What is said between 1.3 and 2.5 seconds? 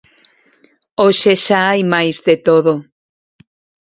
xa hai máis de